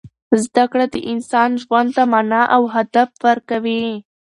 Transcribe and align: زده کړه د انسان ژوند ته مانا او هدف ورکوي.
زده 0.43 0.63
کړه 0.71 0.85
د 0.93 0.95
انسان 1.11 1.49
ژوند 1.63 1.89
ته 1.95 2.03
مانا 2.11 2.43
او 2.55 2.61
هدف 2.75 3.09
ورکوي. 3.27 3.85